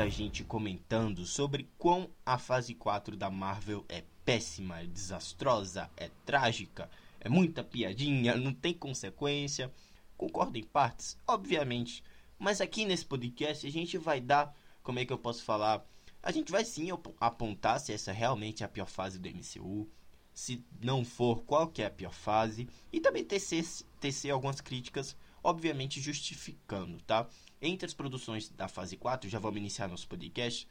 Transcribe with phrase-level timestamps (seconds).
[0.00, 6.08] muita gente comentando sobre quão a fase 4 da Marvel é péssima, é desastrosa, é
[6.24, 6.90] trágica,
[7.20, 9.70] é muita piadinha, não tem consequência.
[10.16, 12.02] Concordo em partes, obviamente.
[12.38, 15.84] Mas aqui nesse podcast a gente vai dar, como é que eu posso falar?
[16.22, 16.88] A gente vai sim
[17.20, 19.86] apontar se essa realmente é a pior fase do MCU.
[20.32, 22.66] Se não for, qual que é a pior fase.
[22.90, 23.66] E também tecer,
[24.00, 27.26] tecer algumas críticas, obviamente justificando, tá?
[27.60, 30.66] Entre as produções da fase 4, já vamos iniciar nosso podcast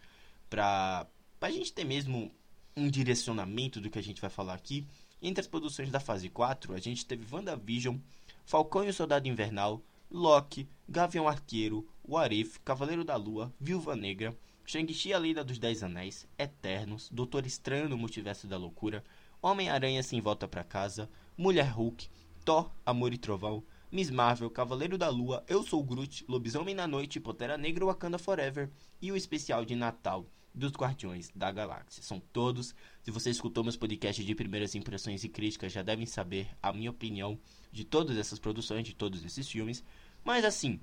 [0.49, 1.07] para
[1.41, 2.31] a gente ter mesmo
[2.75, 4.85] um direcionamento do que a gente vai falar aqui.
[5.21, 7.97] Entre as produções da fase 4, a gente teve WandaVision,
[8.45, 15.13] Falcão e o Soldado Invernal, Loki, Gavião Arqueiro, Warif, Cavaleiro da Lua, Viúva Negra, Shang-Chi
[15.13, 19.03] a Lenda dos Dez Anéis, Eternos, Doutor Estranho no Multiverso da Loucura,
[19.41, 22.09] Homem-Aranha Sem Volta para Casa, Mulher Hulk,
[22.43, 27.19] Thor, Amor e Trovão, Miss Marvel, Cavaleiro da Lua, Eu Sou Groot, Lobisomem na Noite,
[27.19, 28.69] Pantera Negra Wakanda Forever
[29.01, 32.03] e o especial de Natal dos Guardiões da Galáxia.
[32.03, 32.75] São todos.
[33.01, 36.91] Se você escutou meus podcasts de primeiras impressões e críticas, já devem saber a minha
[36.91, 37.39] opinião
[37.71, 39.83] de todas essas produções, de todos esses filmes.
[40.23, 40.79] Mas assim,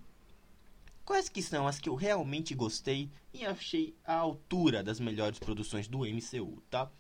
[1.04, 5.86] quais que são as que eu realmente gostei e achei à altura das melhores produções
[5.86, 6.90] do MCU, tá?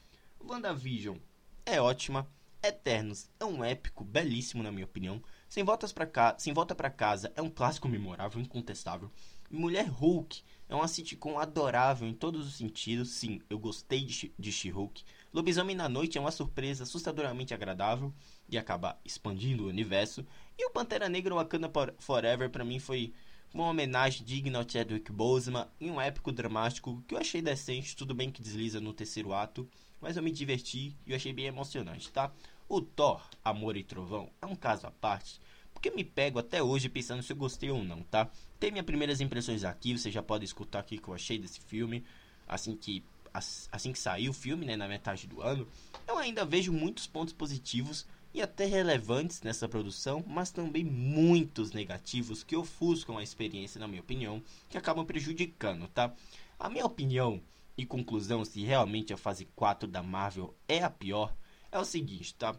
[0.40, 1.16] WandaVision
[1.64, 2.28] é ótima,
[2.66, 5.22] Eternos é um épico belíssimo na minha opinião.
[5.48, 9.10] Sem voltas para cá, Sem volta para casa é um clássico memorável, incontestável.
[9.48, 13.10] Mulher Hulk é uma sitcom adorável em todos os sentidos.
[13.10, 15.04] Sim, eu gostei de, She-Hulk.
[15.32, 18.12] Lobisomem na Noite é uma surpresa assustadoramente agradável
[18.48, 20.26] e acaba expandindo o universo.
[20.58, 21.70] E o Pantera Negra Wakanda
[22.00, 23.14] Forever para mim foi
[23.54, 28.14] uma homenagem digna ao Chadwick Boseman e um épico dramático que eu achei decente, tudo
[28.14, 29.68] bem que desliza no terceiro ato,
[30.00, 32.32] mas eu me diverti e eu achei bem emocionante, tá?
[32.68, 35.40] O Thor, Amor e Trovão é um caso à parte,
[35.72, 38.28] porque me pego até hoje pensando se eu gostei ou não, tá?
[38.58, 41.60] Tem minhas primeiras impressões aqui, você já pode escutar aqui o que eu achei desse
[41.60, 42.04] filme,
[42.46, 43.04] assim que
[43.70, 45.68] assim que saiu o filme, né, na metade do ano.
[46.08, 52.42] Eu ainda vejo muitos pontos positivos e até relevantes nessa produção, mas também muitos negativos
[52.42, 56.12] que ofuscam a experiência, na minha opinião, que acabam prejudicando, tá?
[56.58, 57.40] A minha opinião
[57.76, 61.32] e conclusão se realmente a fase 4 da Marvel é a pior
[61.76, 62.56] é o seguinte, tá?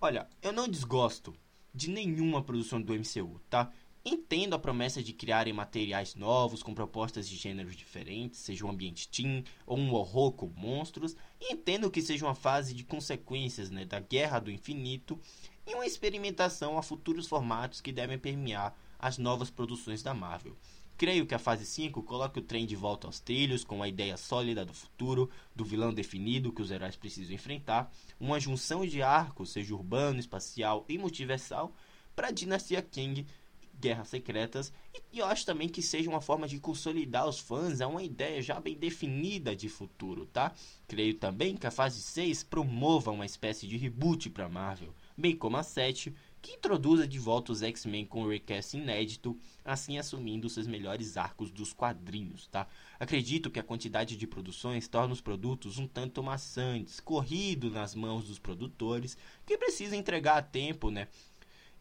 [0.00, 1.34] Olha, eu não desgosto
[1.74, 3.72] de nenhuma produção do MCU, tá?
[4.04, 9.08] Entendo a promessa de criarem materiais novos com propostas de gêneros diferentes, seja um ambiente
[9.08, 14.00] teen ou um horror com monstros, entendo que seja uma fase de consequências né, da
[14.00, 15.20] guerra do infinito
[15.66, 20.56] e uma experimentação a futuros formatos que devem permear as novas produções da Marvel.
[20.98, 24.16] Creio que a fase 5 coloque o trem de volta aos trilhos, com a ideia
[24.16, 27.88] sólida do futuro, do vilão definido que os heróis precisam enfrentar,
[28.18, 31.72] uma junção de arcos, seja urbano, espacial e multiversal,
[32.16, 33.24] para a dinastia King,
[33.80, 34.72] Guerras Secretas,
[35.12, 38.42] e eu acho também que seja uma forma de consolidar os fãs a uma ideia
[38.42, 40.52] já bem definida de futuro, tá?
[40.88, 45.56] Creio também que a fase 6 promova uma espécie de reboot para Marvel, bem como
[45.56, 50.66] a 7 que introduza de volta os X-Men com o recast inédito, assim assumindo seus
[50.66, 52.66] melhores arcos dos quadrinhos, tá?
[52.98, 58.26] Acredito que a quantidade de produções torna os produtos um tanto maçantes, corrido nas mãos
[58.26, 61.08] dos produtores, que precisam entregar a tempo, né?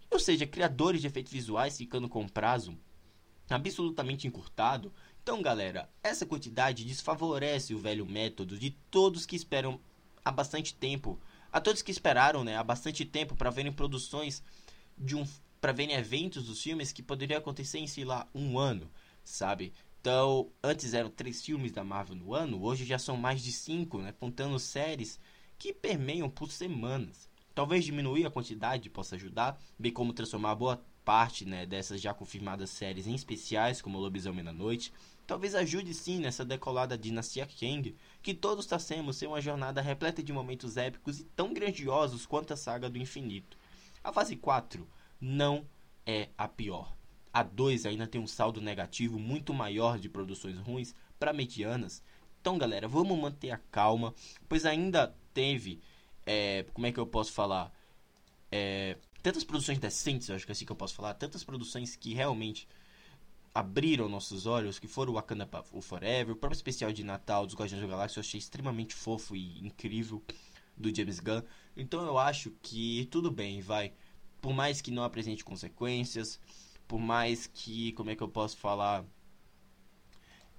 [0.09, 2.78] Ou seja, criadores de efeitos visuais ficando com prazo
[3.50, 4.91] absolutamente encurtado.
[5.22, 9.79] Então, galera, essa quantidade desfavorece o velho método de todos que esperam
[10.23, 11.19] há bastante tempo
[11.57, 14.44] a todos que esperaram né, há bastante tempo para verem produções
[14.97, 15.25] de um
[15.59, 18.91] para verem eventos dos filmes que poderiam acontecer em sei lá um ano,
[19.23, 19.73] sabe?
[20.00, 23.97] Então, antes eram três filmes da Marvel no ano, hoje já são mais de cinco,
[23.97, 24.12] né?
[24.12, 25.19] Contando séries
[25.57, 27.28] que permeiam por semanas.
[27.56, 32.69] Talvez diminuir a quantidade possa ajudar, bem como transformar boa parte né, dessas já confirmadas
[32.69, 34.91] séries em especiais, como Lobisomem na Noite,
[35.25, 40.34] talvez ajude sim nessa decolada dinastia Kang, que todos traçamos ser uma jornada repleta de
[40.34, 43.58] momentos épicos e tão grandiosos quanto a saga do infinito.
[44.03, 44.85] A fase 4
[45.17, 45.66] não
[46.05, 46.93] é a pior.
[47.32, 52.03] A 2 ainda tem um saldo negativo muito maior de produções ruins para medianas.
[52.41, 54.14] Então, galera, vamos manter a calma,
[54.49, 55.79] pois ainda teve,
[56.26, 57.72] é, como é que eu posso falar,
[58.52, 58.97] é,
[59.28, 62.14] tantas produções decentes, eu acho que é assim que eu posso falar, tantas produções que
[62.14, 62.66] realmente
[63.53, 65.46] abriram nossos olhos, que foram o Wakanda
[65.82, 69.59] Forever, o próprio especial de Natal dos Guardiões da Galáxia, eu achei extremamente fofo e
[69.59, 70.24] incrível
[70.78, 71.41] do James Gunn.
[71.76, 73.91] Então eu acho que tudo bem, vai.
[74.40, 76.40] Por mais que não apresente consequências,
[76.88, 79.03] por mais que, como é que eu posso falar,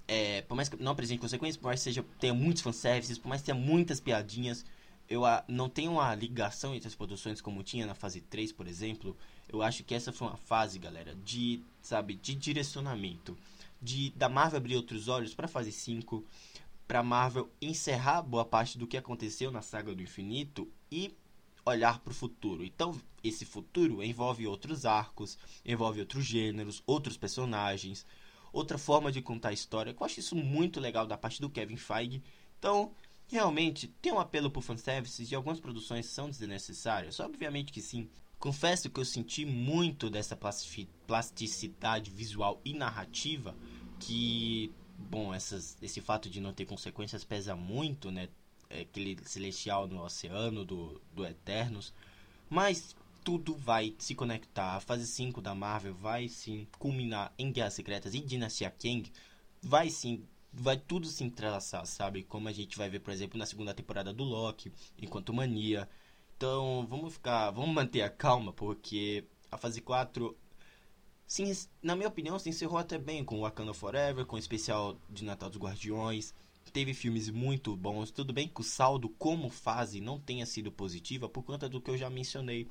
[0.07, 3.29] é, por mais que não apresente consequências, por mais que seja, tenha muitos fanservices, por
[3.29, 4.63] mais que tenha muitas piadinhas,
[5.09, 9.17] eu não tem uma ligação entre as produções como tinha na fase 3, por exemplo.
[9.47, 13.35] Eu acho que essa foi uma fase, galera, de, sabe, de direcionamento.
[13.81, 16.23] De da Marvel abrir outros olhos para fase 5,
[16.87, 21.15] para Marvel encerrar boa parte do que aconteceu na saga do infinito e
[21.65, 22.63] olhar para o futuro.
[22.63, 28.05] Então, esse futuro envolve outros arcos, envolve outros gêneros, outros personagens,
[28.53, 29.95] outra forma de contar a história.
[29.97, 32.21] Eu acho isso muito legal da parte do Kevin Feige.
[32.59, 32.91] Então,
[33.29, 37.19] realmente, tem um apelo por fanservice e algumas produções são desnecessárias?
[37.19, 38.09] Obviamente que sim.
[38.39, 40.37] Confesso que eu senti muito dessa
[41.07, 43.55] plasticidade visual e narrativa
[43.99, 48.29] que, bom, essas, esse fato de não ter consequências pesa muito, né?
[48.69, 51.93] É aquele celestial no oceano do, do Eternos.
[52.49, 54.75] Mas tudo vai se conectar.
[54.75, 59.11] A fase 5 da Marvel vai sim culminar em Guerras Secretas e Dinastia Kang.
[59.61, 62.23] Vai sim, vai tudo se entrelaçar, sabe?
[62.23, 65.89] Como a gente vai ver, por exemplo, na segunda temporada do Loki, enquanto Mania.
[66.37, 70.35] Então, vamos ficar, vamos manter a calma, porque a fase 4
[71.27, 71.51] sim,
[71.81, 75.49] na minha opinião, se encerrou até bem com Wakanda Forever, com o especial de Natal
[75.49, 76.33] dos Guardiões.
[76.73, 78.11] Teve filmes muito bons.
[78.11, 81.89] Tudo bem que o saldo como fase não tenha sido positiva por conta do que
[81.89, 82.67] eu já mencionei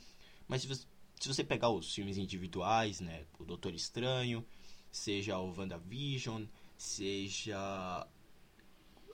[0.49, 0.87] mas se você,
[1.21, 3.27] se você pegar os filmes individuais, né?
[3.39, 4.45] O Doutor Estranho,
[4.91, 6.45] seja o WandaVision,
[6.79, 8.07] seja.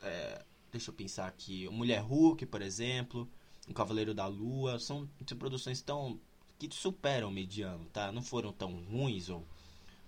[0.03, 1.69] É, deixa eu pensar aqui.
[1.71, 3.29] Mulher Hulk, por exemplo.
[3.67, 4.79] O Cavaleiro da Lua.
[4.79, 6.21] São, são produções tão.
[6.59, 8.13] que superam o mediano, tá?
[8.13, 9.47] Não foram tão ruins ou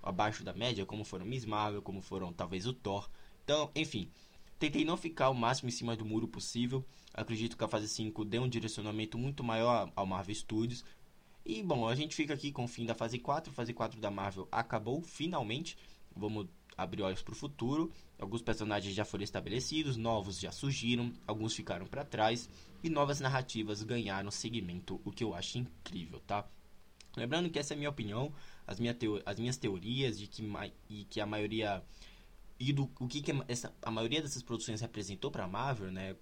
[0.03, 3.11] abaixo da média como foram Miss Marvel, como foram talvez o Thor.
[3.43, 4.11] Então, enfim.
[4.58, 6.85] Tentei não ficar o máximo em cima do muro possível.
[7.12, 10.82] Acredito que a fase 5 deu um direcionamento muito maior ao Marvel Studios.
[11.44, 13.53] E bom, a gente fica aqui com o fim da fase 4.
[13.53, 15.76] A fase 4 da Marvel acabou finalmente.
[16.14, 17.93] Vamos abrir olhos para o futuro.
[18.19, 22.49] Alguns personagens já foram estabelecidos, novos já surgiram, alguns ficaram para trás
[22.82, 26.46] e novas narrativas ganharam seguimento, o que eu acho incrível, tá?
[27.17, 28.32] Lembrando que essa é a minha opinião,
[28.67, 30.43] as, minha teo as minhas teorias de que,
[30.88, 31.82] e que a maioria
[32.61, 36.14] e do o que, que essa, a maioria dessas produções representou para a Marvel, né?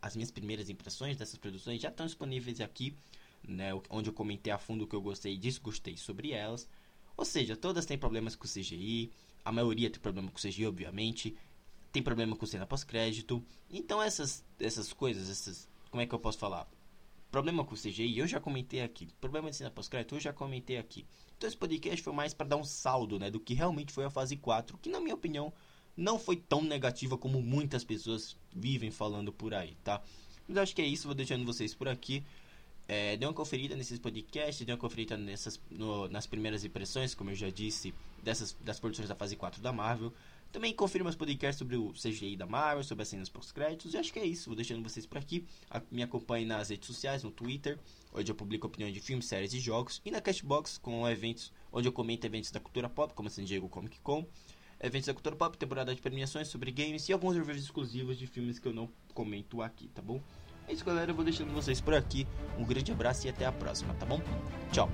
[0.00, 2.96] as minhas primeiras impressões dessas produções já estão disponíveis aqui
[3.46, 6.68] né, onde eu comentei a fundo o que eu gostei e desgostei sobre elas.
[7.18, 9.10] Ou seja, todas têm problemas com CGI,
[9.44, 11.36] a maioria tem problema com CGI, obviamente,
[11.90, 13.44] tem problema com cena pós-crédito.
[13.68, 16.70] Então essas essas coisas, essas, como é que eu posso falar?
[17.28, 19.08] Problema com CGI, eu já comentei aqui.
[19.20, 21.04] Problema de cena pós-crédito, eu já comentei aqui.
[21.36, 24.10] Então esse podcast foi mais para dar um saldo, né, do que realmente foi a
[24.10, 25.52] fase 4, que na minha opinião
[25.96, 30.00] não foi tão negativa como muitas pessoas vivem falando por aí, tá?
[30.46, 32.24] Mas acho que é isso, vou deixando vocês por aqui.
[32.90, 37.28] É, dê uma conferida nesses podcasts, dê uma conferida nessas, no, nas primeiras impressões, como
[37.28, 40.10] eu já disse, dessas, das produções da fase 4 da Marvel.
[40.50, 43.92] Também confira meus podcasts sobre o CGI da Marvel, sobre as cenas pós-créditos.
[43.92, 44.46] E acho que é isso.
[44.48, 45.46] Vou deixando vocês por aqui.
[45.90, 47.78] Me acompanhe nas redes sociais, no Twitter,
[48.14, 50.00] onde eu publico opiniões de filmes, séries e jogos.
[50.02, 53.68] E na Cashbox, com eventos onde eu comento eventos da cultura pop, como San Diego
[53.68, 54.26] Comic Con.
[54.80, 58.58] Eventos da cultura pop, temporada de premiações sobre games e alguns reviews exclusivos de filmes
[58.58, 60.22] que eu não comento aqui, tá bom?
[60.68, 61.10] É isso, galera.
[61.10, 62.26] Eu vou deixando vocês por aqui.
[62.58, 64.20] Um grande abraço e até a próxima, tá bom?
[64.70, 64.90] Tchau.